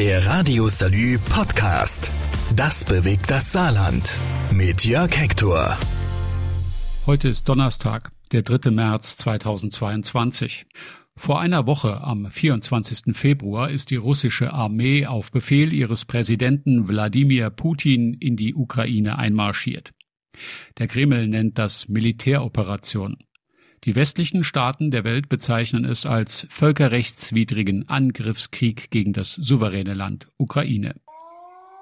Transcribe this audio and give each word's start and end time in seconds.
Der 0.00 0.24
Radio 0.24 0.66
Salü 0.70 1.18
Podcast. 1.18 2.10
Das 2.56 2.86
bewegt 2.86 3.30
das 3.30 3.52
Saarland. 3.52 4.18
Mit 4.50 4.86
Jörg 4.86 5.14
Hector. 5.14 5.76
Heute 7.04 7.28
ist 7.28 7.46
Donnerstag, 7.46 8.10
der 8.32 8.40
3. 8.40 8.70
März 8.70 9.18
2022. 9.18 10.64
Vor 11.18 11.38
einer 11.38 11.66
Woche, 11.66 12.00
am 12.00 12.30
24. 12.30 13.14
Februar, 13.14 13.68
ist 13.68 13.90
die 13.90 13.96
russische 13.96 14.54
Armee 14.54 15.04
auf 15.04 15.32
Befehl 15.32 15.74
ihres 15.74 16.06
Präsidenten 16.06 16.88
Wladimir 16.88 17.50
Putin 17.50 18.14
in 18.14 18.36
die 18.36 18.54
Ukraine 18.54 19.18
einmarschiert. 19.18 19.90
Der 20.78 20.86
Kreml 20.86 21.28
nennt 21.28 21.58
das 21.58 21.90
Militäroperation. 21.90 23.18
Die 23.84 23.94
westlichen 23.94 24.44
Staaten 24.44 24.90
der 24.90 25.04
Welt 25.04 25.30
bezeichnen 25.30 25.86
es 25.86 26.04
als 26.04 26.46
völkerrechtswidrigen 26.50 27.88
Angriffskrieg 27.88 28.90
gegen 28.90 29.14
das 29.14 29.32
souveräne 29.32 29.94
Land 29.94 30.26
Ukraine. 30.36 30.96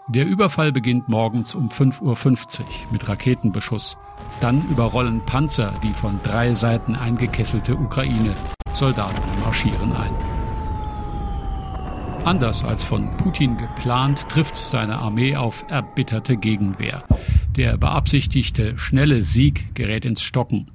Der 0.08 0.24
Überfall 0.24 0.70
beginnt 0.70 1.08
morgens 1.08 1.56
um 1.56 1.70
5.50 1.70 2.60
Uhr 2.60 2.66
mit 2.92 3.08
Raketenbeschuss. 3.08 3.96
Dann 4.40 4.68
überrollen 4.68 5.26
Panzer 5.26 5.74
die 5.82 5.92
von 5.92 6.20
drei 6.22 6.54
Seiten 6.54 6.94
eingekesselte 6.94 7.74
Ukraine. 7.74 8.32
Soldaten 8.74 9.20
marschieren 9.42 9.92
ein. 9.92 10.14
Anders 12.24 12.62
als 12.62 12.84
von 12.84 13.16
Putin 13.16 13.56
geplant, 13.56 14.28
trifft 14.28 14.56
seine 14.56 14.98
Armee 14.98 15.34
auf 15.34 15.64
erbitterte 15.68 16.36
Gegenwehr. 16.36 17.02
Der 17.56 17.76
beabsichtigte 17.76 18.78
schnelle 18.78 19.24
Sieg 19.24 19.74
gerät 19.74 20.04
ins 20.04 20.22
Stocken. 20.22 20.70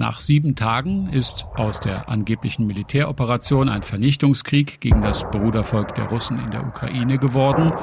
Nach 0.00 0.22
sieben 0.22 0.56
Tagen 0.56 1.10
ist 1.10 1.46
aus 1.56 1.78
der 1.78 2.08
angeblichen 2.08 2.66
Militäroperation 2.66 3.68
ein 3.68 3.82
Vernichtungskrieg 3.82 4.80
gegen 4.80 5.02
das 5.02 5.24
Brudervolk 5.30 5.94
der 5.94 6.06
Russen 6.06 6.42
in 6.42 6.50
der 6.50 6.66
Ukraine 6.66 7.18
geworden 7.18 7.74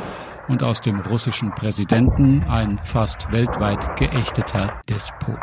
und 0.48 0.63
aus 0.63 0.81
dem 0.81 0.99
russischen 0.99 1.53
Präsidenten 1.53 2.41
ein 2.45 2.79
fast 2.79 3.32
weltweit 3.32 3.98
geächteter 3.98 4.82
Despot. 4.90 5.38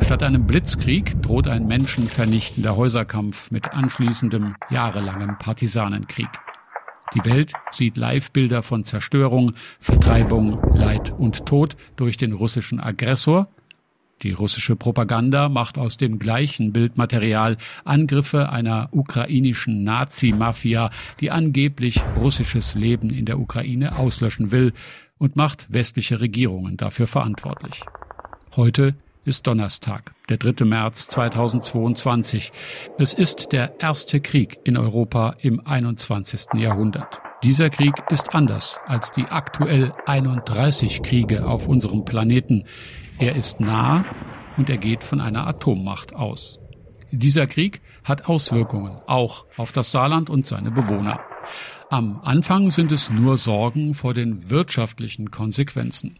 Statt 0.00 0.22
einem 0.22 0.46
Blitzkrieg 0.46 1.20
droht 1.22 1.48
ein 1.48 1.66
menschenvernichtender 1.66 2.76
Häuserkampf 2.76 3.50
mit 3.50 3.74
anschließendem 3.74 4.54
jahrelangem 4.70 5.38
Partisanenkrieg. 5.38 6.30
Die 7.14 7.24
Welt 7.24 7.52
sieht 7.72 7.96
Live-Bilder 7.96 8.62
von 8.62 8.84
Zerstörung, 8.84 9.54
Vertreibung, 9.80 10.62
Leid 10.72 11.10
und 11.18 11.46
Tod 11.46 11.74
durch 11.96 12.16
den 12.16 12.32
russischen 12.32 12.78
Aggressor 12.78 13.48
die 14.22 14.32
russische 14.32 14.76
Propaganda 14.76 15.48
macht 15.48 15.78
aus 15.78 15.96
dem 15.96 16.18
gleichen 16.18 16.72
Bildmaterial 16.72 17.56
Angriffe 17.84 18.50
einer 18.50 18.88
ukrainischen 18.92 19.84
Nazi-Mafia, 19.84 20.90
die 21.20 21.30
angeblich 21.30 22.02
russisches 22.16 22.74
Leben 22.74 23.10
in 23.10 23.24
der 23.24 23.38
Ukraine 23.38 23.96
auslöschen 23.96 24.50
will 24.50 24.72
und 25.18 25.36
macht 25.36 25.66
westliche 25.72 26.20
Regierungen 26.20 26.76
dafür 26.76 27.06
verantwortlich. 27.06 27.82
Heute 28.56 28.94
ist 29.24 29.46
Donnerstag, 29.46 30.14
der 30.28 30.38
3. 30.38 30.64
März 30.64 31.08
2022. 31.08 32.50
Es 32.98 33.12
ist 33.12 33.52
der 33.52 33.78
erste 33.78 34.20
Krieg 34.20 34.58
in 34.64 34.76
Europa 34.76 35.36
im 35.40 35.64
21. 35.64 36.54
Jahrhundert. 36.54 37.20
Dieser 37.42 37.70
Krieg 37.70 37.92
ist 38.10 38.34
anders 38.34 38.80
als 38.86 39.12
die 39.12 39.26
aktuell 39.26 39.92
31 40.06 41.02
Kriege 41.02 41.46
auf 41.46 41.68
unserem 41.68 42.04
Planeten. 42.04 42.64
Er 43.18 43.34
ist 43.34 43.58
nah 43.58 44.04
und 44.56 44.70
er 44.70 44.78
geht 44.78 45.02
von 45.02 45.20
einer 45.20 45.46
Atommacht 45.48 46.14
aus. 46.14 46.60
Dieser 47.10 47.48
Krieg 47.48 47.80
hat 48.04 48.26
Auswirkungen 48.26 49.00
auch 49.08 49.44
auf 49.56 49.72
das 49.72 49.90
Saarland 49.90 50.30
und 50.30 50.46
seine 50.46 50.70
Bewohner. 50.70 51.18
Am 51.90 52.20
Anfang 52.22 52.70
sind 52.70 52.92
es 52.92 53.10
nur 53.10 53.36
Sorgen 53.36 53.94
vor 53.94 54.14
den 54.14 54.50
wirtschaftlichen 54.50 55.32
Konsequenzen. 55.32 56.18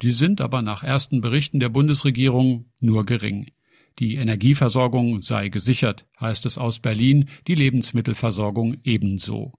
Die 0.00 0.12
sind 0.12 0.40
aber 0.40 0.62
nach 0.62 0.82
ersten 0.82 1.20
Berichten 1.20 1.60
der 1.60 1.68
Bundesregierung 1.68 2.64
nur 2.80 3.04
gering. 3.04 3.50
Die 3.98 4.14
Energieversorgung 4.14 5.20
sei 5.20 5.50
gesichert, 5.50 6.06
heißt 6.18 6.46
es 6.46 6.56
aus 6.56 6.78
Berlin, 6.78 7.28
die 7.46 7.56
Lebensmittelversorgung 7.56 8.78
ebenso. 8.84 9.52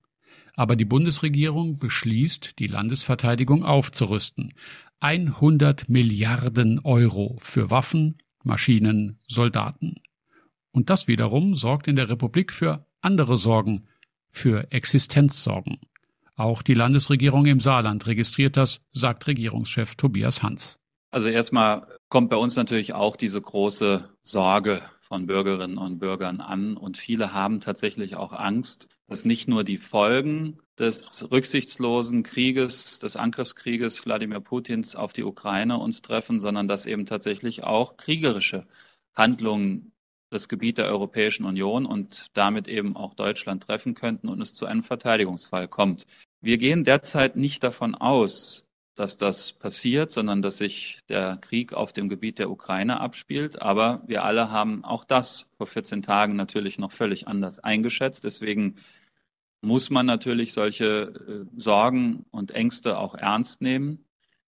Aber 0.55 0.75
die 0.75 0.85
Bundesregierung 0.85 1.77
beschließt, 1.77 2.57
die 2.57 2.67
Landesverteidigung 2.67 3.63
aufzurüsten. 3.63 4.53
100 5.01 5.89
Milliarden 5.89 6.79
Euro 6.83 7.37
für 7.39 7.69
Waffen, 7.69 8.17
Maschinen, 8.43 9.19
Soldaten. 9.27 9.95
Und 10.71 10.89
das 10.89 11.07
wiederum 11.07 11.55
sorgt 11.55 11.87
in 11.87 11.95
der 11.95 12.09
Republik 12.09 12.51
für 12.53 12.85
andere 13.01 13.37
Sorgen, 13.37 13.87
für 14.29 14.71
Existenzsorgen. 14.71 15.79
Auch 16.35 16.61
die 16.61 16.73
Landesregierung 16.73 17.45
im 17.45 17.59
Saarland 17.59 18.07
registriert 18.07 18.55
das, 18.55 18.81
sagt 18.91 19.27
Regierungschef 19.27 19.95
Tobias 19.95 20.43
Hans. 20.43 20.79
Also 21.11 21.27
erstmal 21.27 21.87
kommt 22.07 22.29
bei 22.29 22.37
uns 22.37 22.55
natürlich 22.55 22.93
auch 22.93 23.15
diese 23.15 23.41
große 23.41 24.09
Sorge 24.21 24.81
von 25.09 25.25
Bürgerinnen 25.25 25.77
und 25.77 25.99
Bürgern 25.99 26.39
an. 26.39 26.77
Und 26.77 26.97
viele 26.97 27.33
haben 27.33 27.59
tatsächlich 27.59 28.15
auch 28.15 28.31
Angst, 28.31 28.87
dass 29.07 29.25
nicht 29.25 29.47
nur 29.47 29.63
die 29.63 29.77
Folgen 29.77 30.57
des 30.77 31.29
rücksichtslosen 31.31 32.23
Krieges, 32.23 32.99
des 32.99 33.17
Angriffskrieges 33.17 34.05
Wladimir 34.05 34.39
Putins 34.39 34.95
auf 34.95 35.11
die 35.11 35.23
Ukraine 35.23 35.77
uns 35.79 36.01
treffen, 36.01 36.39
sondern 36.39 36.67
dass 36.67 36.85
eben 36.85 37.05
tatsächlich 37.05 37.63
auch 37.63 37.97
kriegerische 37.97 38.67
Handlungen 39.15 39.91
das 40.29 40.47
Gebiet 40.47 40.77
der 40.77 40.85
Europäischen 40.85 41.43
Union 41.43 41.87
und 41.87 42.27
damit 42.33 42.67
eben 42.67 42.95
auch 42.95 43.15
Deutschland 43.15 43.65
treffen 43.65 43.95
könnten 43.95 44.29
und 44.29 44.39
es 44.41 44.53
zu 44.53 44.67
einem 44.67 44.83
Verteidigungsfall 44.83 45.67
kommt. 45.67 46.05
Wir 46.39 46.59
gehen 46.59 46.83
derzeit 46.83 47.35
nicht 47.35 47.63
davon 47.63 47.95
aus, 47.95 48.68
dass 48.99 49.17
das 49.17 49.53
passiert, 49.53 50.11
sondern 50.11 50.41
dass 50.41 50.57
sich 50.57 50.97
der 51.07 51.37
Krieg 51.37 51.73
auf 51.73 51.93
dem 51.93 52.09
Gebiet 52.09 52.37
der 52.37 52.51
Ukraine 52.51 52.99
abspielt. 52.99 53.61
Aber 53.61 54.01
wir 54.05 54.25
alle 54.25 54.51
haben 54.51 54.83
auch 54.83 55.05
das 55.05 55.49
vor 55.57 55.67
14 55.67 56.01
Tagen 56.01 56.35
natürlich 56.35 56.77
noch 56.77 56.91
völlig 56.91 57.27
anders 57.27 57.59
eingeschätzt. 57.59 58.25
Deswegen 58.25 58.75
muss 59.61 59.89
man 59.89 60.05
natürlich 60.05 60.53
solche 60.53 61.45
äh, 61.55 61.59
Sorgen 61.59 62.25
und 62.31 62.51
Ängste 62.51 62.97
auch 62.97 63.15
ernst 63.15 63.61
nehmen. 63.61 64.05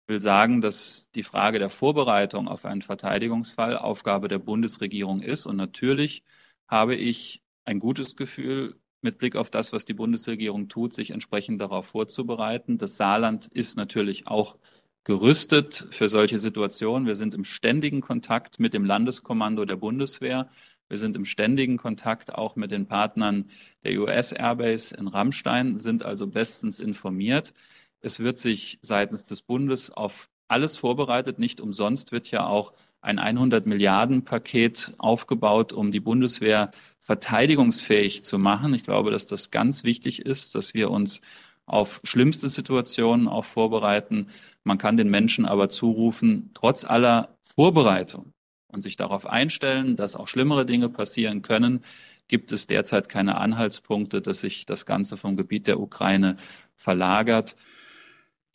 Ich 0.04 0.10
will 0.10 0.22
sagen, 0.22 0.62
dass 0.62 1.10
die 1.12 1.24
Frage 1.24 1.60
der 1.60 1.70
Vorbereitung 1.70 2.48
auf 2.48 2.66
einen 2.66 2.82
Verteidigungsfall 2.82 3.78
Aufgabe 3.78 4.28
der 4.28 4.40
Bundesregierung 4.40 5.22
ist. 5.22 5.46
Und 5.46 5.56
natürlich 5.56 6.24
habe 6.68 6.96
ich 6.96 7.44
ein 7.64 7.80
gutes 7.80 8.16
Gefühl 8.16 8.81
mit 9.02 9.18
Blick 9.18 9.36
auf 9.36 9.50
das, 9.50 9.74
was 9.74 9.86
die 9.86 9.94
Bundesregierung 9.94 10.70
tut, 10.70 10.94
sich 10.94 11.12
entsprechend 11.12 11.62
darauf 11.62 11.88
vorzubereiten. 11.88 12.78
Das 12.78 12.98
Saarland 12.98 13.48
ist 13.48 13.78
natürlich 13.78 14.28
auch 14.28 14.58
gerüstet 15.04 15.88
für 15.92 16.08
solche 16.08 16.40
Situationen. 16.40 17.08
Wir 17.08 17.16
sind 17.16 17.34
im 17.34 17.44
ständigen 17.44 18.02
Kontakt 18.02 18.60
mit 18.60 18.74
dem 18.74 18.86
Landeskommando 18.86 19.66
der 19.66 19.78
Bundeswehr. 19.78 20.50
Wir 20.90 20.98
sind 20.98 21.16
im 21.16 21.26
ständigen 21.26 21.78
Kontakt 21.78 22.36
auch 22.36 22.56
mit 22.56 22.72
den 22.72 22.86
Partnern 22.86 23.50
der 23.84 24.00
US 24.02 24.34
Airbase 24.34 24.96
in 24.96 25.08
Rammstein, 25.08 25.80
sind 25.80 26.04
also 26.04 26.28
bestens 26.28 26.80
informiert. 26.80 27.54
Es 28.02 28.20
wird 28.20 28.40
sich 28.40 28.78
seitens 28.82 29.26
des 29.26 29.42
Bundes 29.42 29.90
auf 29.90 30.30
alles 30.52 30.78
vorbereitet. 30.78 31.40
Nicht 31.40 31.62
umsonst 31.62 32.12
wird 32.12 32.30
ja 32.30 32.46
auch 32.46 32.74
ein 33.02 33.18
100 33.18 33.66
Milliarden 33.66 34.24
Paket 34.24 34.94
aufgebaut, 34.98 35.74
um 35.74 35.92
die 35.92 36.00
Bundeswehr 36.00 36.72
verteidigungsfähig 37.00 38.24
zu 38.24 38.38
machen. 38.38 38.74
Ich 38.74 38.84
glaube, 38.84 39.12
dass 39.12 39.26
das 39.26 39.50
ganz 39.50 39.84
wichtig 39.84 40.26
ist, 40.26 40.54
dass 40.54 40.74
wir 40.74 40.92
uns 40.92 41.22
auf 41.66 42.02
schlimmste 42.04 42.50
Situationen 42.50 43.28
auch 43.28 43.46
vorbereiten. 43.46 44.28
Man 44.64 44.78
kann 44.78 44.98
den 44.98 45.10
Menschen 45.10 45.46
aber 45.46 45.70
zurufen, 45.70 46.52
trotz 46.54 46.86
aller 46.86 47.30
Vorbereitung 47.42 48.34
und 48.68 48.82
sich 48.82 48.98
darauf 48.98 49.26
einstellen, 49.26 49.96
dass 49.96 50.16
auch 50.16 50.28
schlimmere 50.28 50.66
Dinge 50.66 50.90
passieren 50.90 51.42
können, 51.42 51.84
gibt 52.28 52.52
es 52.52 52.68
derzeit 52.68 53.10
keine 53.10 53.38
Anhaltspunkte, 53.38 54.22
dass 54.22 54.42
sich 54.42 54.66
das 54.66 54.86
Ganze 54.86 55.18
vom 55.18 55.36
Gebiet 55.36 55.68
der 55.68 55.80
Ukraine 55.80 56.38
verlagert. 56.76 57.56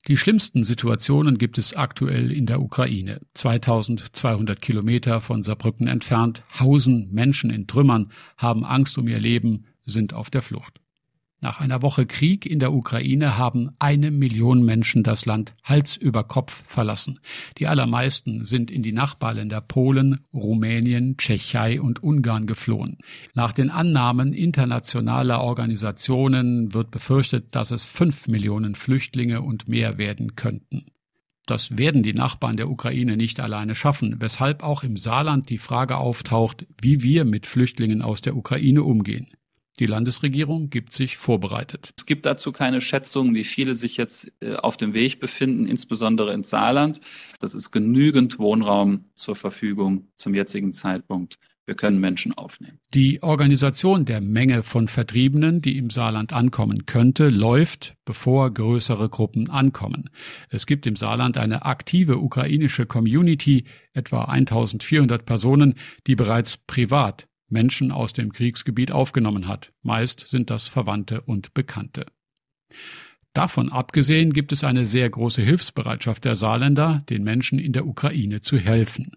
Die 0.06 0.16
schlimmsten 0.16 0.62
Situationen 0.62 1.36
gibt 1.36 1.58
es 1.58 1.74
aktuell 1.74 2.30
in 2.30 2.46
der 2.46 2.60
Ukraine. 2.60 3.20
2200 3.34 4.60
Kilometer 4.60 5.20
von 5.20 5.42
Saarbrücken 5.42 5.88
entfernt 5.88 6.44
hausen 6.60 7.12
Menschen 7.12 7.50
in 7.50 7.66
Trümmern, 7.66 8.12
haben 8.36 8.64
Angst 8.64 8.98
um 8.98 9.08
ihr 9.08 9.18
Leben, 9.18 9.64
sind 9.84 10.14
auf 10.14 10.30
der 10.30 10.42
Flucht. 10.42 10.80
Nach 11.42 11.60
einer 11.60 11.82
Woche 11.82 12.06
Krieg 12.06 12.46
in 12.46 12.60
der 12.60 12.72
Ukraine 12.72 13.36
haben 13.36 13.70
eine 13.78 14.10
Million 14.10 14.64
Menschen 14.64 15.02
das 15.02 15.26
Land 15.26 15.54
Hals 15.62 15.96
über 15.96 16.24
Kopf 16.24 16.62
verlassen. 16.66 17.20
Die 17.58 17.66
allermeisten 17.66 18.46
sind 18.46 18.70
in 18.70 18.82
die 18.82 18.92
Nachbarländer 18.92 19.60
Polen, 19.60 20.20
Rumänien, 20.32 21.18
Tschechei 21.18 21.78
und 21.78 22.02
Ungarn 22.02 22.46
geflohen. 22.46 22.96
Nach 23.34 23.52
den 23.52 23.70
Annahmen 23.70 24.32
internationaler 24.32 25.42
Organisationen 25.42 26.72
wird 26.72 26.90
befürchtet, 26.90 27.54
dass 27.54 27.70
es 27.70 27.84
fünf 27.84 28.28
Millionen 28.28 28.74
Flüchtlinge 28.74 29.42
und 29.42 29.68
mehr 29.68 29.98
werden 29.98 30.36
könnten. 30.36 30.86
Das 31.44 31.76
werden 31.76 32.02
die 32.02 32.14
Nachbarn 32.14 32.56
der 32.56 32.70
Ukraine 32.70 33.16
nicht 33.16 33.40
alleine 33.40 33.74
schaffen, 33.74 34.16
weshalb 34.20 34.64
auch 34.64 34.82
im 34.82 34.96
Saarland 34.96 35.48
die 35.50 35.58
Frage 35.58 35.98
auftaucht, 35.98 36.66
wie 36.80 37.02
wir 37.02 37.24
mit 37.24 37.46
Flüchtlingen 37.46 38.02
aus 38.02 38.20
der 38.20 38.36
Ukraine 38.36 38.82
umgehen. 38.82 39.35
Die 39.78 39.86
Landesregierung 39.86 40.70
gibt 40.70 40.92
sich 40.92 41.16
vorbereitet. 41.16 41.90
Es 41.96 42.06
gibt 42.06 42.24
dazu 42.24 42.50
keine 42.50 42.80
Schätzungen, 42.80 43.34
wie 43.34 43.44
viele 43.44 43.74
sich 43.74 43.96
jetzt 43.96 44.32
äh, 44.40 44.54
auf 44.54 44.76
dem 44.76 44.94
Weg 44.94 45.20
befinden, 45.20 45.66
insbesondere 45.66 46.32
ins 46.32 46.50
Saarland. 46.50 47.00
Das 47.40 47.54
ist 47.54 47.72
genügend 47.72 48.38
Wohnraum 48.38 49.04
zur 49.14 49.36
Verfügung 49.36 50.08
zum 50.16 50.34
jetzigen 50.34 50.72
Zeitpunkt. 50.72 51.38
Wir 51.66 51.74
können 51.74 51.98
Menschen 51.98 52.32
aufnehmen. 52.32 52.78
Die 52.94 53.24
Organisation 53.24 54.04
der 54.04 54.20
Menge 54.20 54.62
von 54.62 54.86
Vertriebenen, 54.86 55.60
die 55.60 55.76
im 55.78 55.90
Saarland 55.90 56.32
ankommen 56.32 56.86
könnte, 56.86 57.28
läuft, 57.28 57.96
bevor 58.04 58.54
größere 58.54 59.08
Gruppen 59.08 59.50
ankommen. 59.50 60.08
Es 60.48 60.66
gibt 60.66 60.86
im 60.86 60.94
Saarland 60.94 61.36
eine 61.36 61.64
aktive 61.66 62.18
ukrainische 62.18 62.86
Community, 62.86 63.64
etwa 63.92 64.26
1400 64.26 65.26
Personen, 65.26 65.74
die 66.06 66.14
bereits 66.14 66.56
privat 66.56 67.26
Menschen 67.48 67.92
aus 67.92 68.12
dem 68.12 68.32
Kriegsgebiet 68.32 68.92
aufgenommen 68.92 69.48
hat. 69.48 69.72
Meist 69.82 70.20
sind 70.26 70.50
das 70.50 70.68
Verwandte 70.68 71.20
und 71.22 71.54
Bekannte. 71.54 72.06
Davon 73.32 73.70
abgesehen 73.70 74.32
gibt 74.32 74.52
es 74.52 74.64
eine 74.64 74.86
sehr 74.86 75.10
große 75.10 75.42
Hilfsbereitschaft 75.42 76.24
der 76.24 76.36
Saarländer, 76.36 77.02
den 77.10 77.22
Menschen 77.22 77.58
in 77.58 77.74
der 77.74 77.86
Ukraine 77.86 78.40
zu 78.40 78.56
helfen. 78.56 79.12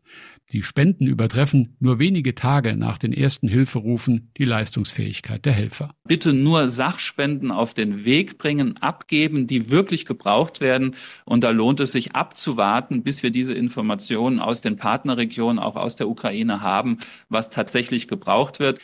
Die 0.52 0.64
Spenden 0.64 1.06
übertreffen 1.06 1.76
nur 1.80 2.00
wenige 2.00 2.34
Tage 2.34 2.76
nach 2.76 2.98
den 2.98 3.14
ersten 3.14 3.48
Hilferufen 3.48 4.32
die 4.38 4.46
Leistungsfähigkeit 4.46 5.46
der 5.46 5.54
Helfer. 5.54 5.94
Bitte 6.08 6.34
nur 6.34 6.70
Sachspenden 6.70 7.52
auf 7.52 7.76
den 7.76 8.04
Weg 8.04 8.40
bringen, 8.40 8.78
abgeben, 8.78 9.46
die 9.46 9.70
wirklich 9.70 10.06
gebraucht 10.06 10.60
werden. 10.60 10.96
Und 11.26 11.44
da 11.44 11.52
lohnt 11.52 11.80
es 11.80 11.92
sich 11.92 12.16
abzuwarten, 12.16 13.04
bis 13.04 13.22
wir 13.22 13.30
diese 13.30 13.54
Informationen 13.54 14.40
aus 14.40 14.62
den 14.62 14.78
Partnerregionen, 14.78 15.60
auch 15.60 15.76
aus 15.76 15.96
der 15.96 16.10
Ukraine 16.10 16.62
haben, 16.62 16.98
was 17.30 17.52
tatsächlich 17.52 18.08
gebraucht 18.08 18.60
wird. 18.60 18.80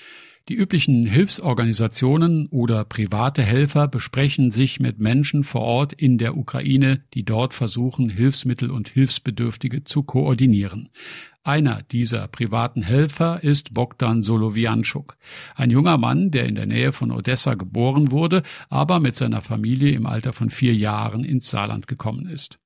Die 0.48 0.54
üblichen 0.54 1.08
Hilfsorganisationen 1.08 2.46
oder 2.52 2.86
private 2.86 3.42
Helfer 3.42 3.88
besprechen 3.88 4.52
sich 4.52 4.80
mit 4.80 5.00
Menschen 5.00 5.44
vor 5.44 5.62
Ort 5.62 5.94
in 5.94 6.20
der 6.20 6.38
Ukraine, 6.38 7.02
die 7.16 7.26
dort 7.26 7.56
versuchen, 7.56 8.10
Hilfsmittel 8.10 8.70
und 8.70 8.90
Hilfsbedürftige 8.90 9.86
zu 9.86 10.04
koordinieren. 10.04 10.90
Einer 11.48 11.84
dieser 11.84 12.28
privaten 12.28 12.82
Helfer 12.82 13.44
ist 13.44 13.76
Bogdan 13.76 14.24
Solowianschuk, 14.24 15.16
ein 15.56 15.70
junger 15.70 16.00
Mann, 16.00 16.32
der 16.32 16.48
in 16.48 16.56
der 16.56 16.66
Nähe 16.66 16.92
von 16.92 17.12
Odessa 17.12 17.54
geboren 17.54 18.10
wurde, 18.10 18.42
aber 18.72 19.00
mit 19.00 19.16
seiner 19.16 19.44
Familie 19.44 19.92
im 19.92 20.08
Alter 20.08 20.34
von 20.34 20.50
vier 20.50 20.74
Jahren 20.74 21.24
ins 21.24 21.52
Saarland 21.52 21.88
gekommen 21.88 22.28
ist. 22.28 22.58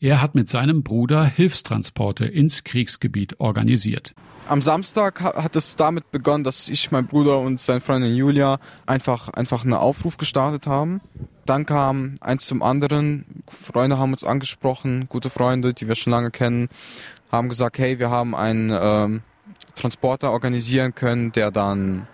Er 0.00 0.20
hat 0.20 0.34
mit 0.34 0.48
seinem 0.48 0.82
Bruder 0.82 1.24
Hilfstransporte 1.24 2.24
ins 2.24 2.64
Kriegsgebiet 2.64 3.38
organisiert. 3.38 4.16
Am 4.48 4.60
Samstag 4.60 5.22
hat 5.22 5.54
es 5.54 5.76
damit 5.76 6.10
begonnen, 6.10 6.42
dass 6.42 6.68
ich, 6.68 6.90
mein 6.90 7.06
Bruder 7.06 7.38
und 7.38 7.60
seine 7.60 7.80
Freundin 7.80 8.16
Julia 8.16 8.58
einfach, 8.84 9.28
einfach 9.28 9.62
einen 9.62 9.74
Aufruf 9.74 10.16
gestartet 10.16 10.66
haben. 10.66 11.00
Dann 11.46 11.66
kam 11.66 12.16
eins 12.20 12.46
zum 12.46 12.62
anderen. 12.62 13.42
Freunde 13.48 13.96
haben 13.96 14.12
uns 14.12 14.24
angesprochen, 14.24 15.06
gute 15.08 15.30
Freunde, 15.30 15.72
die 15.72 15.88
wir 15.88 15.94
schon 15.94 16.10
lange 16.10 16.30
kennen, 16.30 16.68
haben 17.34 17.48
gesagt, 17.48 17.78
hey, 17.78 17.98
wir 17.98 18.10
haben 18.10 18.34
einen 18.34 18.70
ähm, 18.72 19.22
Transporter 19.74 20.30
organisieren 20.32 20.94
können, 20.94 21.32
der 21.32 21.50
dann 21.50 22.06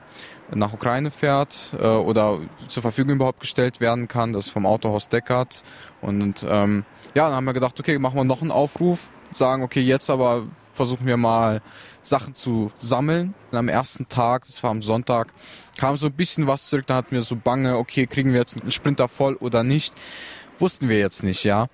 nach 0.55 0.72
Ukraine 0.72 1.11
fährt 1.11 1.72
äh, 1.78 1.87
oder 1.87 2.40
zur 2.69 2.82
Verfügung 2.82 3.14
überhaupt 3.14 3.40
gestellt 3.40 3.81
werden 3.81 4.08
kann. 4.08 4.32
Das 4.32 4.49
vom 4.49 4.67
Autohaus 4.67 5.08
Deckard. 5.08 5.62
Und 6.00 6.44
ähm, 6.49 6.84
ja, 7.14 7.26
dann 7.26 7.37
haben 7.37 7.44
wir 7.44 7.52
gedacht, 7.52 7.78
okay, 7.78 7.99
machen 7.99 8.17
wir 8.17 8.25
noch 8.25 8.43
einen 8.43 8.50
Aufruf, 8.50 9.08
sagen, 9.31 9.62
okay, 9.62 9.81
jetzt 9.81 10.11
aber 10.11 10.46
versuchen 10.72 11.06
wir 11.06 11.17
mal 11.17 11.61
Sachen 12.02 12.34
zu 12.34 12.73
sammeln. 12.78 13.34
Und 13.50 13.58
am 13.58 13.69
ersten 13.69 14.08
Tag, 14.08 14.46
das 14.46 14.62
war 14.62 14.70
am 14.70 14.82
Sonntag, 14.82 15.32
kam 15.78 15.96
so 15.96 16.06
ein 16.06 16.12
bisschen 16.12 16.46
was 16.46 16.66
zurück. 16.66 16.87
Da 16.87 16.96
hatten 16.96 17.12
wir 17.12 17.23
so 17.23 17.37
Bange, 17.37 17.76
okay, 17.76 18.06
kriegen 18.06 18.32
wir 18.32 18.40
jetzt 18.40 18.61
einen 18.61 18.70
Sprinter 18.70 19.08
voll 19.08 19.37
oder 19.37 19.62
nicht? 19.62 19.94
Wussten 20.58 20.88
wir 20.88 20.99
jetzt 20.99 21.23
nicht, 21.23 21.44
ja. 21.44 21.66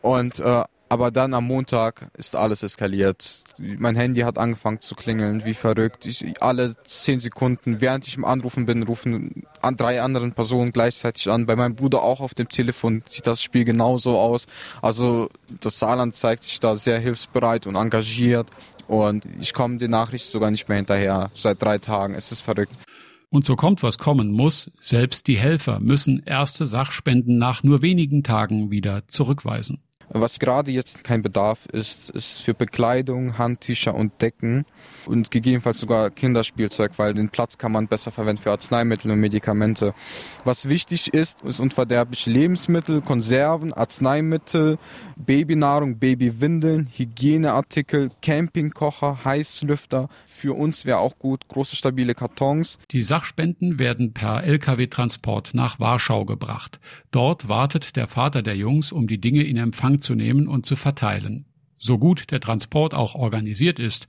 Und 0.00 0.40
äh, 0.40 0.64
aber 0.92 1.10
dann 1.10 1.32
am 1.32 1.46
Montag 1.46 2.10
ist 2.18 2.36
alles 2.36 2.62
eskaliert. 2.62 3.44
Mein 3.58 3.96
Handy 3.96 4.20
hat 4.20 4.36
angefangen 4.36 4.80
zu 4.80 4.94
klingeln, 4.94 5.42
wie 5.46 5.54
verrückt. 5.54 6.04
Ich, 6.04 6.42
alle 6.42 6.76
zehn 6.84 7.18
Sekunden, 7.18 7.80
während 7.80 8.06
ich 8.06 8.18
im 8.18 8.26
Anrufen 8.26 8.66
bin, 8.66 8.82
rufen 8.82 9.46
an 9.62 9.78
drei 9.78 10.02
anderen 10.02 10.32
Personen 10.32 10.70
gleichzeitig 10.70 11.30
an. 11.30 11.46
Bei 11.46 11.56
meinem 11.56 11.76
Bruder 11.76 12.02
auch 12.02 12.20
auf 12.20 12.34
dem 12.34 12.50
Telefon 12.50 13.02
sieht 13.06 13.26
das 13.26 13.42
Spiel 13.42 13.64
genauso 13.64 14.18
aus. 14.18 14.46
Also 14.82 15.30
das 15.62 15.78
Saarland 15.78 16.14
zeigt 16.14 16.44
sich 16.44 16.60
da 16.60 16.76
sehr 16.76 16.98
hilfsbereit 16.98 17.66
und 17.66 17.76
engagiert. 17.76 18.50
Und 18.86 19.26
ich 19.40 19.54
komme 19.54 19.78
den 19.78 19.92
Nachrichten 19.92 20.30
sogar 20.30 20.50
nicht 20.50 20.68
mehr 20.68 20.76
hinterher. 20.76 21.30
Seit 21.32 21.62
drei 21.62 21.78
Tagen. 21.78 22.14
Es 22.14 22.32
ist 22.32 22.42
verrückt. 22.42 22.76
Und 23.30 23.46
so 23.46 23.56
kommt, 23.56 23.82
was 23.82 23.96
kommen 23.96 24.30
muss. 24.30 24.70
Selbst 24.78 25.26
die 25.26 25.38
Helfer 25.38 25.80
müssen 25.80 26.22
erste 26.26 26.66
Sachspenden 26.66 27.38
nach 27.38 27.62
nur 27.62 27.80
wenigen 27.80 28.22
Tagen 28.22 28.70
wieder 28.70 29.08
zurückweisen. 29.08 29.80
Was 30.14 30.38
gerade 30.38 30.70
jetzt 30.70 31.04
kein 31.04 31.22
Bedarf 31.22 31.64
ist, 31.72 32.10
ist 32.10 32.42
für 32.42 32.52
Bekleidung, 32.52 33.38
Handtücher 33.38 33.94
und 33.94 34.20
Decken 34.20 34.66
und 35.06 35.30
gegebenenfalls 35.30 35.78
sogar 35.78 36.10
Kinderspielzeug, 36.10 36.92
weil 36.98 37.14
den 37.14 37.30
Platz 37.30 37.56
kann 37.56 37.72
man 37.72 37.88
besser 37.88 38.12
verwenden 38.12 38.42
für 38.42 38.50
Arzneimittel 38.50 39.10
und 39.10 39.20
Medikamente. 39.20 39.94
Was 40.44 40.68
wichtig 40.68 41.14
ist, 41.14 41.40
ist 41.40 41.60
unverderbliche 41.60 42.28
Lebensmittel, 42.28 43.00
Konserven, 43.00 43.72
Arzneimittel, 43.72 44.78
Babynahrung, 45.16 45.98
Babywindeln, 45.98 46.90
Hygieneartikel, 46.92 48.10
Campingkocher, 48.20 49.24
Heißlüfter. 49.24 50.10
Für 50.26 50.52
uns 50.52 50.84
wäre 50.84 50.98
auch 50.98 51.18
gut 51.18 51.48
große 51.48 51.74
stabile 51.74 52.14
Kartons. 52.14 52.78
Die 52.90 53.02
Sachspenden 53.02 53.78
werden 53.78 54.12
per 54.12 54.44
Lkw-Transport 54.44 55.54
nach 55.54 55.80
Warschau 55.80 56.26
gebracht. 56.26 56.80
Dort 57.12 57.48
wartet 57.48 57.96
der 57.96 58.08
Vater 58.08 58.42
der 58.42 58.56
Jungs, 58.56 58.92
um 58.92 59.06
die 59.06 59.18
Dinge 59.18 59.44
in 59.44 59.56
Empfang 59.56 60.01
zu 60.02 60.14
nehmen 60.14 60.48
und 60.48 60.66
zu 60.66 60.76
verteilen. 60.76 61.46
So 61.78 61.98
gut 61.98 62.30
der 62.30 62.40
Transport 62.40 62.94
auch 62.94 63.14
organisiert 63.14 63.78
ist, 63.78 64.06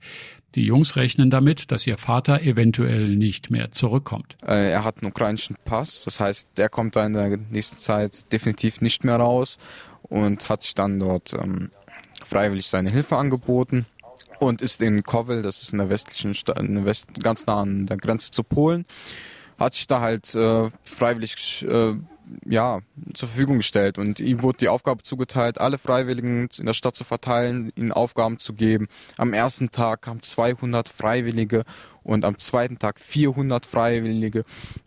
die 0.54 0.64
Jungs 0.64 0.94
rechnen 0.94 1.30
damit, 1.30 1.72
dass 1.72 1.86
ihr 1.86 1.98
Vater 1.98 2.42
eventuell 2.42 3.08
nicht 3.08 3.50
mehr 3.50 3.72
zurückkommt. 3.72 4.36
Äh, 4.46 4.70
er 4.70 4.84
hat 4.84 4.98
einen 5.02 5.10
ukrainischen 5.10 5.56
Pass, 5.64 6.04
das 6.04 6.20
heißt, 6.20 6.50
der 6.56 6.68
kommt 6.68 6.94
da 6.94 7.04
in 7.04 7.14
der 7.14 7.36
nächsten 7.50 7.78
Zeit 7.78 8.32
definitiv 8.32 8.80
nicht 8.80 9.02
mehr 9.02 9.16
raus 9.16 9.58
und 10.02 10.48
hat 10.48 10.62
sich 10.62 10.74
dann 10.74 11.00
dort 11.00 11.32
ähm, 11.32 11.70
freiwillig 12.24 12.68
seine 12.68 12.90
Hilfe 12.90 13.16
angeboten 13.16 13.86
und 14.38 14.62
ist 14.62 14.80
in 14.82 15.02
Kowel, 15.02 15.42
das 15.42 15.62
ist 15.62 15.72
in 15.72 15.78
der 15.78 15.88
westlichen 15.88 16.34
Stadt, 16.34 16.58
West, 16.60 17.08
ganz 17.20 17.46
nah 17.46 17.62
an 17.62 17.86
der 17.86 17.96
Grenze 17.96 18.30
zu 18.30 18.44
Polen, 18.44 18.84
hat 19.58 19.74
sich 19.74 19.86
da 19.86 20.00
halt 20.00 20.34
äh, 20.34 20.70
freiwillig 20.84 21.64
äh, 21.68 21.94
ja, 22.46 22.80
zur 23.14 23.28
Verfügung 23.28 23.58
gestellt 23.58 23.98
und 23.98 24.20
ihm 24.20 24.42
wurde 24.42 24.58
die 24.58 24.68
Aufgabe 24.68 25.02
zugeteilt, 25.02 25.58
alle 25.58 25.78
Freiwilligen 25.78 26.48
in 26.58 26.66
der 26.66 26.74
Stadt 26.74 26.96
zu 26.96 27.04
verteilen, 27.04 27.70
ihnen 27.76 27.92
Aufgaben 27.92 28.38
zu 28.38 28.54
geben. 28.54 28.88
Am 29.16 29.32
ersten 29.32 29.70
Tag 29.70 30.02
kamen 30.02 30.22
200 30.22 30.88
Freiwillige 30.88 31.64
und 32.02 32.24
am 32.24 32.38
zweiten 32.38 32.78
Tag 32.78 33.00
400 33.00 33.66
Freiwillige 33.66 34.44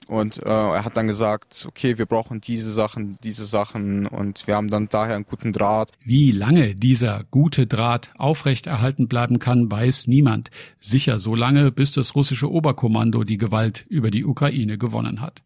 und 0.07 0.37
äh, 0.37 0.49
er 0.49 0.85
hat 0.85 0.95
dann 0.95 1.07
gesagt, 1.07 1.65
okay, 1.67 1.97
wir 1.97 2.05
brauchen 2.05 2.39
diese 2.41 2.71
Sachen, 2.71 3.17
diese 3.23 3.45
Sachen 3.45 4.07
und 4.07 4.47
wir 4.47 4.55
haben 4.55 4.69
dann 4.69 4.87
daher 4.87 5.15
einen 5.15 5.25
guten 5.25 5.51
Draht. 5.51 5.91
Wie 6.05 6.31
lange 6.31 6.75
dieser 6.75 7.23
gute 7.31 7.65
Draht 7.65 8.11
aufrechterhalten 8.17 9.07
bleiben 9.07 9.39
kann, 9.39 9.69
weiß 9.69 10.07
niemand. 10.07 10.51
Sicher 10.79 11.19
so 11.19 11.35
lange, 11.35 11.71
bis 11.71 11.91
das 11.93 12.15
russische 12.15 12.51
Oberkommando 12.51 13.23
die 13.23 13.37
Gewalt 13.37 13.85
über 13.89 14.11
die 14.11 14.23
Ukraine 14.23 14.77
gewonnen 14.77 15.21
hat. 15.21 15.41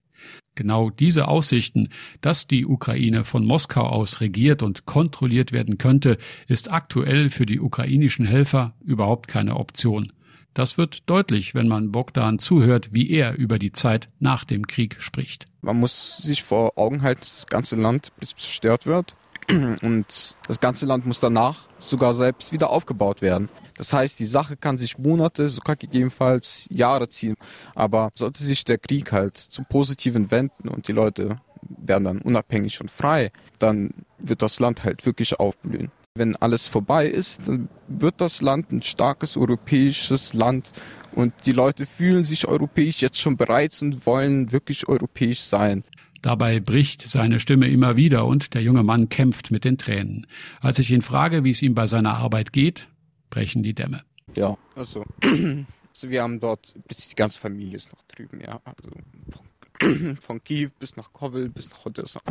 Genau 0.55 0.89
diese 0.89 1.27
Aussichten, 1.27 1.89
dass 2.19 2.45
die 2.45 2.65
Ukraine 2.65 3.23
von 3.23 3.45
Moskau 3.45 3.83
aus 3.83 4.19
regiert 4.19 4.63
und 4.63 4.85
kontrolliert 4.85 5.51
werden 5.51 5.77
könnte, 5.77 6.17
ist 6.47 6.71
aktuell 6.71 7.29
für 7.29 7.45
die 7.45 7.59
ukrainischen 7.59 8.25
Helfer 8.25 8.73
überhaupt 8.83 9.27
keine 9.27 9.55
Option. 9.55 10.11
Das 10.53 10.77
wird 10.77 11.09
deutlich, 11.09 11.55
wenn 11.55 11.69
man 11.69 11.93
Bogdan 11.93 12.37
zuhört, 12.37 12.89
wie 12.91 13.09
er 13.09 13.37
über 13.37 13.57
die 13.57 13.71
Zeit 13.71 14.09
nach 14.19 14.43
dem 14.43 14.67
Krieg 14.67 14.97
spricht. 14.99 15.47
Man 15.61 15.79
muss 15.79 16.17
sich 16.17 16.43
vor 16.43 16.77
Augen 16.77 17.01
halten, 17.03 17.21
dass 17.21 17.37
das 17.37 17.47
ganze 17.47 17.77
Land 17.77 18.11
zerstört 18.19 18.85
wird. 18.85 19.15
Und 19.81 20.35
das 20.47 20.59
ganze 20.59 20.85
Land 20.85 21.05
muss 21.05 21.19
danach 21.19 21.67
sogar 21.79 22.13
selbst 22.13 22.51
wieder 22.51 22.69
aufgebaut 22.69 23.21
werden. 23.21 23.49
Das 23.75 23.93
heißt, 23.93 24.19
die 24.19 24.25
Sache 24.25 24.57
kann 24.57 24.77
sich 24.77 24.97
Monate, 24.97 25.49
sogar 25.49 25.75
gegebenenfalls 25.75 26.67
Jahre 26.69 27.09
ziehen. 27.09 27.35
Aber 27.73 28.09
sollte 28.13 28.43
sich 28.43 28.63
der 28.63 28.77
Krieg 28.77 29.11
halt 29.11 29.37
zum 29.37 29.65
Positiven 29.65 30.31
wenden 30.31 30.67
und 30.67 30.87
die 30.87 30.93
Leute 30.93 31.37
werden 31.61 32.03
dann 32.03 32.21
unabhängig 32.21 32.81
und 32.81 32.91
frei, 32.91 33.31
dann 33.59 33.91
wird 34.17 34.41
das 34.41 34.59
Land 34.59 34.83
halt 34.83 35.05
wirklich 35.05 35.39
aufblühen. 35.39 35.91
Wenn 36.15 36.35
alles 36.35 36.67
vorbei 36.67 37.07
ist, 37.07 37.47
dann 37.47 37.69
wird 37.87 38.19
das 38.19 38.41
Land 38.41 38.71
ein 38.71 38.81
starkes 38.81 39.37
europäisches 39.37 40.33
Land 40.33 40.71
und 41.13 41.33
die 41.45 41.53
Leute 41.53 41.85
fühlen 41.85 42.25
sich 42.25 42.47
europäisch 42.47 43.01
jetzt 43.01 43.19
schon 43.19 43.37
bereit 43.37 43.77
und 43.81 44.05
wollen 44.05 44.51
wirklich 44.51 44.87
europäisch 44.87 45.41
sein. 45.41 45.83
Dabei 46.21 46.59
bricht 46.59 47.01
seine 47.01 47.39
Stimme 47.39 47.67
immer 47.67 47.95
wieder 47.95 48.25
und 48.25 48.53
der 48.53 48.61
junge 48.61 48.83
Mann 48.83 49.09
kämpft 49.09 49.49
mit 49.49 49.63
den 49.63 49.77
Tränen. 49.77 50.27
Als 50.59 50.77
ich 50.77 50.91
ihn 50.91 51.01
frage, 51.01 51.43
wie 51.43 51.49
es 51.49 51.61
ihm 51.61 51.73
bei 51.73 51.87
seiner 51.87 52.15
Arbeit 52.15 52.53
geht, 52.53 52.87
brechen 53.29 53.63
die 53.63 53.73
Dämme. 53.73 54.03
Ja, 54.35 54.57
also, 54.75 55.03
also 55.23 56.09
wir 56.09 56.21
haben 56.21 56.39
dort, 56.39 56.75
die 56.75 57.15
ganze 57.15 57.39
Familie 57.39 57.75
ist 57.75 57.91
noch 57.91 58.03
drüben, 58.03 58.39
ja. 58.39 58.61
Also 58.65 60.15
von 60.21 60.43
Kiew 60.43 60.69
bis 60.79 60.95
nach 60.95 61.11
Kovel 61.11 61.49
bis 61.49 61.71
nach 61.71 61.85
Odessa. 61.85 62.21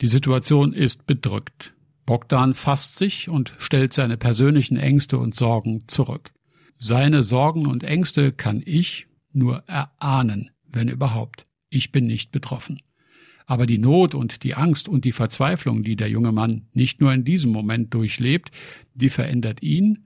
Die 0.00 0.08
Situation 0.08 0.72
ist 0.74 1.06
bedrückt. 1.06 1.74
Bogdan 2.06 2.54
fasst 2.54 2.96
sich 2.96 3.28
und 3.28 3.54
stellt 3.58 3.92
seine 3.92 4.16
persönlichen 4.16 4.76
Ängste 4.76 5.18
und 5.18 5.34
Sorgen 5.34 5.88
zurück. 5.88 6.30
Seine 6.78 7.24
Sorgen 7.24 7.66
und 7.66 7.82
Ängste 7.82 8.32
kann 8.32 8.62
ich 8.64 9.08
nur 9.32 9.64
erahnen, 9.66 10.50
wenn 10.66 10.88
überhaupt. 10.88 11.47
Ich 11.70 11.92
bin 11.92 12.06
nicht 12.06 12.32
betroffen. 12.32 12.80
Aber 13.46 13.66
die 13.66 13.78
Not 13.78 14.14
und 14.14 14.42
die 14.42 14.54
Angst 14.54 14.88
und 14.88 15.04
die 15.04 15.12
Verzweiflung, 15.12 15.82
die 15.82 15.96
der 15.96 16.10
junge 16.10 16.32
Mann 16.32 16.66
nicht 16.72 17.00
nur 17.00 17.12
in 17.12 17.24
diesem 17.24 17.50
Moment 17.50 17.94
durchlebt, 17.94 18.50
die 18.94 19.08
verändert 19.08 19.62
ihn 19.62 20.04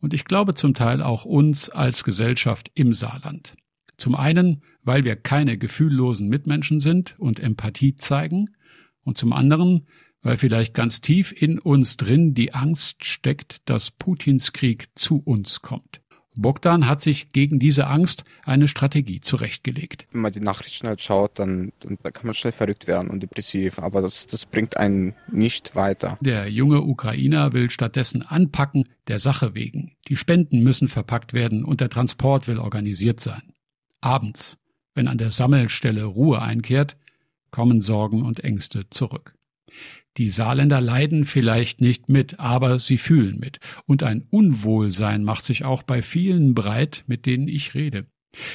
und 0.00 0.14
ich 0.14 0.24
glaube 0.24 0.54
zum 0.54 0.74
Teil 0.74 1.02
auch 1.02 1.24
uns 1.24 1.70
als 1.70 2.04
Gesellschaft 2.04 2.70
im 2.74 2.92
Saarland. 2.92 3.54
Zum 3.96 4.14
einen, 4.14 4.62
weil 4.82 5.04
wir 5.04 5.16
keine 5.16 5.58
gefühllosen 5.58 6.28
Mitmenschen 6.28 6.80
sind 6.80 7.18
und 7.18 7.40
Empathie 7.40 7.96
zeigen, 7.96 8.50
und 9.02 9.16
zum 9.16 9.32
anderen, 9.32 9.86
weil 10.20 10.36
vielleicht 10.36 10.74
ganz 10.74 11.00
tief 11.00 11.32
in 11.32 11.58
uns 11.58 11.96
drin 11.96 12.34
die 12.34 12.52
Angst 12.52 13.06
steckt, 13.06 13.62
dass 13.64 13.90
Putins 13.90 14.52
Krieg 14.52 14.88
zu 14.94 15.22
uns 15.24 15.62
kommt. 15.62 16.02
Bogdan 16.40 16.86
hat 16.86 17.00
sich 17.00 17.30
gegen 17.30 17.58
diese 17.58 17.88
Angst 17.88 18.24
eine 18.44 18.68
Strategie 18.68 19.20
zurechtgelegt. 19.20 20.06
Wenn 20.12 20.20
man 20.20 20.32
die 20.32 20.40
Nachrichten 20.40 20.86
halt 20.86 21.02
schaut, 21.02 21.38
dann, 21.38 21.72
dann 21.80 21.98
kann 22.12 22.26
man 22.26 22.34
schnell 22.34 22.52
verrückt 22.52 22.86
werden 22.86 23.10
und 23.10 23.22
depressiv, 23.22 23.80
aber 23.80 24.00
das, 24.02 24.28
das 24.28 24.46
bringt 24.46 24.76
einen 24.76 25.14
nicht 25.30 25.74
weiter. 25.74 26.16
Der 26.20 26.48
junge 26.48 26.82
Ukrainer 26.82 27.52
will 27.52 27.70
stattdessen 27.70 28.22
anpacken, 28.22 28.88
der 29.08 29.18
Sache 29.18 29.54
wegen. 29.54 29.96
Die 30.06 30.16
Spenden 30.16 30.62
müssen 30.62 30.86
verpackt 30.86 31.32
werden 31.32 31.64
und 31.64 31.80
der 31.80 31.90
Transport 31.90 32.46
will 32.46 32.58
organisiert 32.58 33.18
sein. 33.18 33.42
Abends, 34.00 34.58
wenn 34.94 35.08
an 35.08 35.18
der 35.18 35.32
Sammelstelle 35.32 36.04
Ruhe 36.04 36.40
einkehrt, 36.40 36.96
kommen 37.50 37.80
Sorgen 37.80 38.22
und 38.22 38.44
Ängste 38.44 38.88
zurück. 38.90 39.34
Die 40.18 40.30
Saarländer 40.30 40.80
leiden 40.80 41.24
vielleicht 41.24 41.80
nicht 41.80 42.08
mit, 42.08 42.40
aber 42.40 42.80
sie 42.80 42.98
fühlen 42.98 43.38
mit. 43.38 43.60
Und 43.86 44.02
ein 44.02 44.26
Unwohlsein 44.30 45.22
macht 45.22 45.44
sich 45.44 45.64
auch 45.64 45.84
bei 45.84 46.02
vielen 46.02 46.54
breit, 46.54 47.04
mit 47.06 47.24
denen 47.24 47.46
ich 47.46 47.74
rede. 47.74 48.06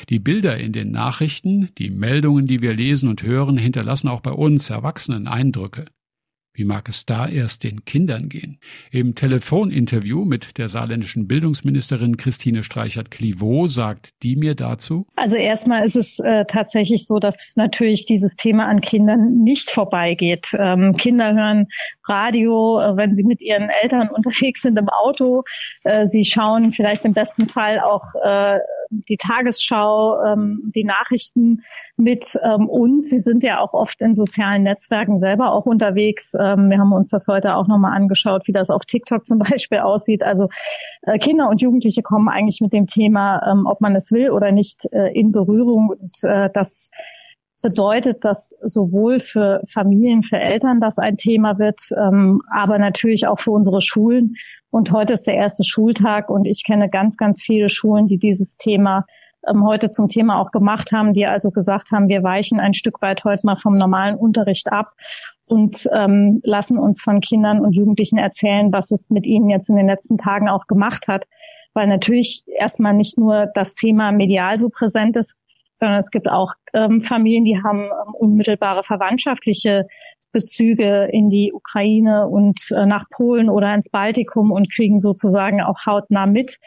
Die 0.10 0.20
Bilder 0.20 0.58
in 0.58 0.74
den 0.74 0.92
Nachrichten, 0.92 1.70
die 1.78 1.90
Meldungen, 1.90 2.48
die 2.48 2.62
wir 2.62 2.74
lesen 2.74 3.08
und 3.08 3.24
hören, 3.24 3.58
hinterlassen 3.58 4.10
auch 4.10 4.20
bei 4.20 4.32
uns 4.32 4.70
Erwachsenen 4.70 5.28
Eindrücke. 5.28 5.86
Wie 6.56 6.66
mag 6.66 6.88
es 6.88 7.08
da 7.08 7.28
erst 7.28 7.64
den 7.64 7.84
Kindern 7.84 8.30
gehen? 8.30 8.60
Im 8.92 9.16
Telefoninterview 9.16 10.24
mit 10.24 10.60
der 10.60 10.70
saarländischen 10.70 11.28
Bildungsministerin 11.28 12.16
Christine 12.18 12.62
Streichert-Clivaux 12.64 13.74
sagt 13.74 14.12
die 14.22 14.36
mir 14.36 14.54
dazu. 14.54 15.08
Also 15.16 15.36
erstmal 15.36 15.84
ist 15.84 15.96
es 15.96 16.20
äh, 16.20 16.46
tatsächlich 16.46 17.08
so, 17.08 17.18
dass 17.18 17.54
natürlich 17.56 18.06
dieses 18.06 18.36
Thema 18.36 18.68
an 18.68 18.82
Kindern 18.82 19.42
nicht 19.42 19.72
vorbeigeht. 19.72 20.56
Ähm, 20.60 20.96
Kinder 20.96 21.34
hören 21.34 21.70
Radio, 22.08 22.80
äh, 22.80 22.98
wenn 22.98 23.16
sie 23.16 23.24
mit 23.24 23.42
ihren 23.42 23.70
Eltern 23.82 24.10
unterwegs 24.14 24.62
sind 24.62 24.78
im 24.78 24.90
Auto. 24.90 25.44
Äh, 25.84 26.08
sie 26.10 26.24
schauen 26.24 26.72
vielleicht 26.72 27.04
im 27.04 27.14
besten 27.14 27.50
Fall 27.50 27.80
auch 27.80 28.14
äh, 28.24 28.60
die 29.10 29.18
Tagesschau, 29.18 30.22
ähm, 30.24 30.72
die 30.76 30.84
Nachrichten 30.84 31.62
mit 31.98 32.38
ähm, 32.44 32.68
und 32.70 33.06
sie 33.06 33.20
sind 33.20 33.44
ja 33.44 33.60
auch 33.60 33.74
oft 33.74 34.02
in 34.02 34.16
sozialen 34.16 34.64
Netzwerken 34.64 35.20
selber 35.20 35.52
auch 35.54 35.66
unterwegs. 35.66 36.34
Ähm, 36.40 36.70
wir 36.70 36.80
haben 36.80 36.94
uns 36.94 37.10
das 37.10 37.28
heute 37.28 37.56
auch 37.56 37.68
nochmal 37.68 37.96
angeschaut, 37.96 38.48
wie 38.48 38.52
das 38.52 38.70
auf 38.70 38.86
TikTok 38.86 39.26
zum 39.26 39.40
Beispiel 39.40 39.80
aussieht. 39.80 40.24
Also 40.24 40.50
äh, 41.04 41.18
Kinder 41.18 41.50
und 41.50 41.62
Jugendliche 41.62 42.02
kommen 42.02 42.30
eigentlich 42.30 42.62
mit 42.62 42.74
dem 42.74 42.88
Thema, 42.88 43.42
ähm, 43.50 43.66
ob 43.66 43.82
man 43.82 43.96
es 43.96 44.12
will 44.12 44.32
oder 44.32 44.52
nicht, 44.52 44.86
äh, 44.92 45.12
in 45.14 45.32
Berührung. 45.32 45.90
Und 45.90 46.24
äh, 46.24 46.50
das 46.54 46.92
bedeutet, 47.62 48.26
dass 48.26 48.50
sowohl 48.62 49.20
für 49.20 49.62
Familien, 49.72 50.22
für 50.22 50.38
Eltern 50.38 50.82
das 50.82 50.98
ein 50.98 51.16
Thema 51.16 51.58
wird, 51.60 51.80
ähm, 51.98 52.42
aber 52.54 52.78
natürlich 52.78 53.26
auch 53.26 53.40
für 53.40 53.52
unsere 53.52 53.82
Schulen. 53.82 54.36
Und 54.74 54.92
heute 54.92 55.14
ist 55.14 55.28
der 55.28 55.36
erste 55.36 55.64
Schultag 55.64 56.32
und 56.32 56.46
ich 56.46 56.64
kenne 56.66 56.90
ganz, 56.90 57.16
ganz 57.16 57.44
viele 57.44 57.70
Schulen, 57.70 58.08
die 58.08 58.18
dieses 58.18 58.58
Thema 58.58 59.06
ähm, 59.48 59.64
heute 59.64 59.92
zum 59.92 60.08
Thema 60.08 60.40
auch 60.40 60.50
gemacht 60.50 60.92
haben, 60.92 61.14
die 61.14 61.28
also 61.28 61.52
gesagt 61.52 61.92
haben, 61.92 62.08
wir 62.08 62.24
weichen 62.24 62.60
ein 62.60 62.74
Stück 62.74 63.00
weit 63.04 63.24
heute 63.24 63.46
mal 63.46 63.56
vom 63.56 63.74
normalen 63.74 64.16
Unterricht 64.16 64.72
ab 64.72 64.94
und 65.48 65.88
ähm, 65.94 66.42
lassen 66.44 66.80
uns 66.80 67.04
von 67.04 67.22
Kindern 67.22 67.64
und 67.64 67.74
Jugendlichen 67.74 68.18
erzählen, 68.18 68.74
was 68.74 68.90
es 68.90 69.12
mit 69.12 69.28
ihnen 69.28 69.48
jetzt 69.52 69.70
in 69.70 69.76
den 69.76 69.86
letzten 69.86 70.18
Tagen 70.18 70.50
auch 70.50 70.66
gemacht 70.66 71.08
hat. 71.08 71.28
Weil 71.76 71.86
natürlich 71.86 72.44
erstmal 72.58 72.96
nicht 72.96 73.16
nur 73.16 73.52
das 73.54 73.76
Thema 73.76 74.12
medial 74.12 74.60
so 74.60 74.70
präsent 74.70 75.16
ist, 75.18 75.38
sondern 75.76 76.00
es 76.00 76.10
gibt 76.10 76.28
auch 76.28 76.56
ähm, 76.74 77.04
Familien, 77.04 77.46
die 77.46 77.62
haben 77.64 77.84
ähm, 77.84 78.16
unmittelbare 78.16 78.82
verwandtschaftliche 78.82 79.86
Bezüge 80.34 81.08
in 81.12 81.30
die 81.30 81.54
Ukraine 81.54 82.28
und 82.28 82.72
äh, 82.72 82.86
nach 82.86 83.10
Polen 83.10 83.50
oder 83.50 83.74
ins 83.74 83.90
Baltikum 83.90 84.52
und 84.52 84.70
kriegen 84.70 85.00
sozusagen 85.00 85.62
auch 85.62 85.86
hautnah 85.86 86.26
mit 86.26 86.58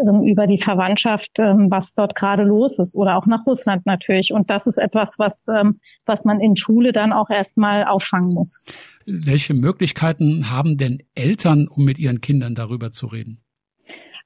ähm, 0.00 0.22
über 0.24 0.46
die 0.46 0.60
Verwandtschaft, 0.60 1.38
ähm, 1.38 1.68
was 1.70 1.92
dort 1.92 2.16
gerade 2.16 2.42
los 2.42 2.78
ist 2.78 2.96
oder 2.96 3.16
auch 3.16 3.26
nach 3.26 3.46
Russland 3.46 3.86
natürlich. 3.86 4.32
Und 4.32 4.50
das 4.50 4.66
ist 4.66 4.78
etwas, 4.78 5.18
was, 5.18 5.46
ähm, 5.48 5.80
was 6.06 6.24
man 6.24 6.40
in 6.40 6.56
Schule 6.56 6.92
dann 6.92 7.12
auch 7.12 7.30
erstmal 7.30 7.84
auffangen 7.84 8.34
muss. 8.34 8.64
Welche 9.06 9.54
Möglichkeiten 9.54 10.50
haben 10.50 10.76
denn 10.76 11.02
Eltern, 11.14 11.68
um 11.68 11.84
mit 11.84 11.98
ihren 11.98 12.20
Kindern 12.20 12.54
darüber 12.54 12.90
zu 12.90 13.06
reden? 13.06 13.38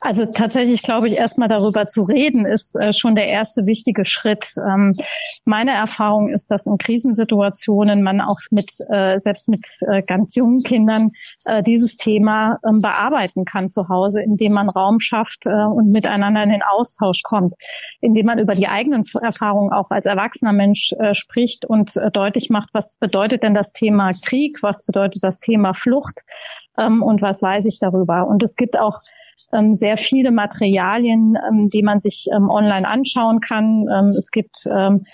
Also 0.01 0.27
tatsächlich 0.27 0.83
glaube 0.83 1.09
ich, 1.09 1.17
erstmal 1.17 1.49
darüber 1.49 1.87
zu 1.87 2.03
reden, 2.03 2.45
ist 2.45 2.75
äh, 2.77 2.93
schon 2.93 3.15
der 3.15 3.29
erste 3.29 3.67
wichtige 3.67 4.05
Schritt. 4.05 4.47
Ähm, 4.59 4.93
meine 5.45 5.73
Erfahrung 5.73 6.29
ist, 6.29 6.51
dass 6.51 6.67
in 6.67 6.79
Krisensituationen 6.79 8.03
man 8.03 8.21
auch 8.21 8.39
mit, 8.51 8.71
äh, 8.91 9.19
selbst 9.21 9.49
mit 9.49 9.65
äh, 9.81 10.03
ganz 10.03 10.35
jungen 10.35 10.63
Kindern 10.63 11.13
äh, 11.45 11.63
dieses 11.63 11.97
Thema 11.97 12.59
ähm, 12.67 12.81
bearbeiten 12.81 13.45
kann 13.45 13.71
zu 13.71 13.89
Hause, 13.89 14.21
indem 14.21 14.53
man 14.53 14.69
Raum 14.69 15.01
schafft 15.01 15.47
äh, 15.47 15.51
und 15.51 15.91
miteinander 15.91 16.43
in 16.43 16.51
den 16.51 16.63
Austausch 16.63 17.23
kommt, 17.23 17.55
indem 18.01 18.27
man 18.27 18.39
über 18.39 18.55
die 18.55 18.69
eigenen 18.69 19.05
Erfahrungen 19.23 19.73
auch 19.73 19.91
als 19.91 20.07
erwachsener 20.07 20.53
Mensch 20.53 20.93
äh, 20.99 21.15
spricht 21.15 21.65
und 21.65 21.95
deutlich 22.13 22.51
macht, 22.51 22.71
was 22.73 22.97
bedeutet 22.99 23.43
denn 23.43 23.55
das 23.55 23.73
Thema 23.73 24.11
Krieg, 24.25 24.63
was 24.63 24.85
bedeutet 24.85 25.23
das 25.23 25.39
Thema 25.39 25.75
Flucht 25.75 26.23
ähm, 26.79 27.03
und 27.03 27.23
was 27.23 27.43
weiß 27.43 27.67
ich 27.67 27.79
darüber. 27.79 28.27
Und 28.27 28.43
es 28.43 28.57
gibt 28.57 28.79
auch 28.79 28.99
ähm, 29.53 29.75
sehr 29.75 29.97
viele 29.97 30.31
Materialien, 30.31 31.37
ähm, 31.49 31.69
die 31.71 31.83
man 31.83 32.01
sich 32.01 32.27
ähm, 32.35 32.49
online 32.49 32.87
anschauen 32.87 33.41
kann. 33.41 33.87
Ähm, 33.93 34.09
es 34.09 34.31
gibt 34.31 34.67
ähm, 34.67 35.05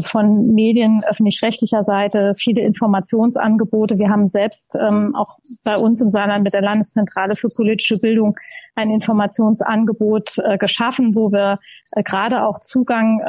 von 0.00 0.48
Medien 0.54 1.02
öffentlich-rechtlicher 1.08 1.82
Seite 1.84 2.34
viele 2.36 2.60
Informationsangebote. 2.60 3.96
Wir 3.96 4.10
haben 4.10 4.28
selbst 4.28 4.76
auch 4.76 5.38
bei 5.64 5.76
uns 5.76 6.02
im 6.02 6.10
Saarland 6.10 6.44
mit 6.44 6.52
der 6.52 6.60
Landeszentrale 6.60 7.36
für 7.36 7.48
politische 7.48 7.96
Bildung 7.96 8.36
ein 8.74 8.90
Informationsangebot 8.90 10.36
äh, 10.44 10.58
geschaffen, 10.58 11.14
wo 11.14 11.32
wir 11.32 11.56
äh, 11.92 12.02
gerade 12.02 12.44
auch 12.44 12.60
Zugang 12.60 13.22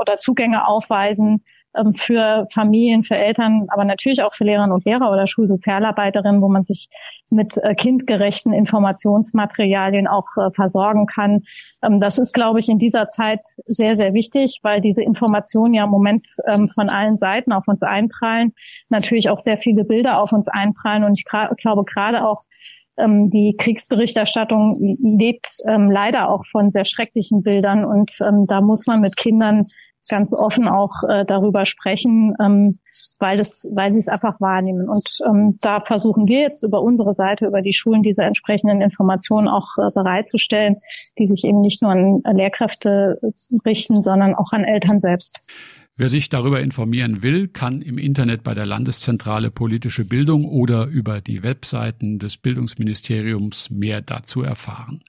oder 0.00 0.16
Zugänge 0.16 0.64
aufweisen 0.68 1.42
für 1.96 2.46
Familien, 2.52 3.02
für 3.02 3.16
Eltern, 3.16 3.66
aber 3.68 3.84
natürlich 3.84 4.22
auch 4.22 4.34
für 4.34 4.44
Lehrerinnen 4.44 4.72
und 4.72 4.84
Lehrer 4.84 5.10
oder 5.10 5.26
Schulsozialarbeiterinnen, 5.26 6.40
wo 6.40 6.48
man 6.48 6.64
sich 6.64 6.88
mit 7.30 7.56
äh, 7.56 7.74
kindgerechten 7.74 8.52
Informationsmaterialien 8.52 10.06
auch 10.06 10.26
äh, 10.36 10.50
versorgen 10.52 11.06
kann. 11.06 11.42
Ähm, 11.82 12.00
das 12.00 12.18
ist, 12.18 12.32
glaube 12.32 12.60
ich, 12.60 12.68
in 12.68 12.78
dieser 12.78 13.08
Zeit 13.08 13.40
sehr, 13.64 13.96
sehr 13.96 14.14
wichtig, 14.14 14.60
weil 14.62 14.80
diese 14.80 15.02
Informationen 15.02 15.74
ja 15.74 15.84
im 15.84 15.90
Moment 15.90 16.28
ähm, 16.46 16.68
von 16.68 16.88
allen 16.88 17.18
Seiten 17.18 17.52
auf 17.52 17.66
uns 17.66 17.82
einprallen, 17.82 18.52
natürlich 18.88 19.30
auch 19.30 19.40
sehr 19.40 19.56
viele 19.56 19.84
Bilder 19.84 20.22
auf 20.22 20.32
uns 20.32 20.48
einprallen 20.48 21.04
und 21.04 21.18
ich 21.18 21.24
glaube 21.24 21.84
gerade 21.84 22.26
auch 22.26 22.40
die 22.96 23.56
Kriegsberichterstattung 23.58 24.76
lebt 24.78 25.48
ähm, 25.68 25.90
leider 25.90 26.28
auch 26.28 26.44
von 26.46 26.70
sehr 26.70 26.84
schrecklichen 26.84 27.42
Bildern 27.42 27.84
und 27.84 28.12
ähm, 28.20 28.46
da 28.46 28.60
muss 28.60 28.86
man 28.86 29.00
mit 29.00 29.16
Kindern 29.16 29.66
ganz 30.08 30.32
offen 30.32 30.68
auch 30.68 30.92
äh, 31.08 31.24
darüber 31.24 31.64
sprechen, 31.64 32.34
ähm, 32.40 32.74
weil 33.18 33.36
das, 33.36 33.70
weil 33.74 33.92
sie 33.92 33.98
es 33.98 34.08
einfach 34.08 34.40
wahrnehmen. 34.40 34.88
Und 34.88 35.08
ähm, 35.26 35.58
da 35.60 35.80
versuchen 35.80 36.26
wir 36.26 36.40
jetzt 36.40 36.62
über 36.62 36.82
unsere 36.82 37.14
Seite, 37.14 37.46
über 37.46 37.62
die 37.62 37.72
Schulen 37.72 38.02
diese 38.02 38.22
entsprechenden 38.22 38.80
Informationen 38.80 39.48
auch 39.48 39.68
äh, 39.78 39.88
bereitzustellen, 39.94 40.74
die 41.18 41.26
sich 41.26 41.44
eben 41.44 41.60
nicht 41.60 41.82
nur 41.82 41.92
an 41.92 42.22
Lehrkräfte 42.32 43.18
richten, 43.64 44.02
sondern 44.02 44.34
auch 44.34 44.52
an 44.52 44.64
Eltern 44.64 45.00
selbst. 45.00 45.40
Wer 45.96 46.08
sich 46.08 46.28
darüber 46.28 46.60
informieren 46.60 47.22
will, 47.22 47.46
kann 47.46 47.80
im 47.80 47.98
Internet 47.98 48.42
bei 48.42 48.52
der 48.54 48.66
Landeszentrale 48.66 49.52
Politische 49.52 50.04
Bildung 50.04 50.44
oder 50.44 50.86
über 50.86 51.20
die 51.20 51.44
Webseiten 51.44 52.18
des 52.18 52.36
Bildungsministeriums 52.36 53.70
mehr 53.70 54.02
dazu 54.02 54.42
erfahren. 54.42 55.04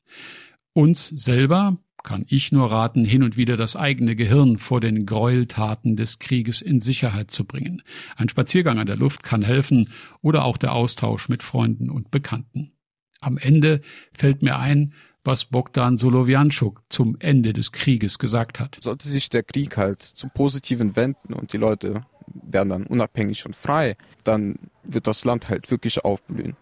Uns 0.74 1.08
selber 1.08 1.78
kann 2.06 2.26
ich 2.30 2.54
nur 2.54 2.72
raten, 2.72 3.04
hin 3.04 3.24
und 3.24 3.36
wieder 3.36 3.58
das 3.58 3.76
eigene 3.76 4.16
Gehirn 4.16 4.58
vor 4.58 4.80
den 4.80 5.06
Gräueltaten 5.06 5.98
des 5.98 6.20
Krieges 6.20 6.62
in 6.62 6.80
Sicherheit 6.80 7.32
zu 7.32 7.44
bringen. 7.44 7.82
Ein 8.16 8.30
Spaziergang 8.30 8.80
an 8.80 8.86
der 8.86 8.96
Luft 8.96 9.24
kann 9.24 9.42
helfen 9.42 9.90
oder 10.22 10.46
auch 10.46 10.56
der 10.56 10.74
Austausch 10.74 11.28
mit 11.28 11.44
Freunden 11.44 11.90
und 11.90 12.12
Bekannten. 12.12 12.72
Am 13.20 13.38
Ende 13.38 13.82
fällt 14.14 14.44
mir 14.44 14.58
ein, 14.58 14.94
was 15.26 15.46
Bogdan 15.46 15.98
Solowianschuk 15.98 16.84
zum 16.90 17.18
Ende 17.20 17.52
des 17.52 17.72
Krieges 17.72 18.20
gesagt 18.20 18.60
hat. 18.60 18.78
Sollte 18.80 19.10
sich 19.10 19.30
der 19.30 19.44
Krieg 19.44 19.76
halt 19.76 20.04
zum 20.04 20.30
Positiven 20.30 20.96
wenden 20.96 21.34
und 21.34 21.52
die 21.52 21.58
Leute 21.58 22.06
werden 22.28 22.70
dann 22.70 22.86
unabhängig 22.86 23.46
und 23.46 23.56
frei, 23.56 23.98
dann 24.24 24.56
wird 24.84 25.08
das 25.08 25.26
Land 25.26 25.50
halt 25.50 25.72
wirklich 25.72 26.06
aufblühen. 26.06 26.56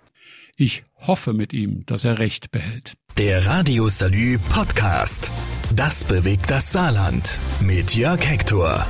Ich 0.56 0.84
hoffe 1.08 1.34
mit 1.34 1.52
ihm, 1.52 1.84
dass 1.88 2.04
er 2.04 2.20
Recht 2.20 2.52
behält. 2.52 2.94
Der 3.18 3.44
Radio 3.48 3.90
Salü 3.90 4.38
Podcast. 4.38 5.32
Das 5.76 6.04
bewegt 6.04 6.52
das 6.52 6.72
Saarland. 6.72 7.40
Mit 7.60 7.96
Jörg 7.96 8.24
Hector. 8.24 8.86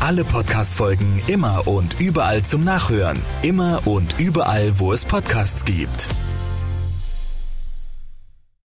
Alle 0.00 0.24
Podcast-Folgen 0.24 1.20
immer 1.26 1.66
und 1.66 2.00
überall 2.00 2.42
zum 2.46 2.64
Nachhören. 2.64 3.20
Immer 3.42 3.86
und 3.86 4.18
überall, 4.18 4.78
wo 4.78 4.94
es 4.94 5.04
Podcasts 5.04 5.66
gibt. 5.66 6.08